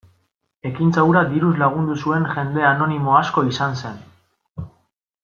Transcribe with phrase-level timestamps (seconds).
[0.69, 4.01] Ekintza hura diruz lagundu zuen jende anonimo asko izan zen.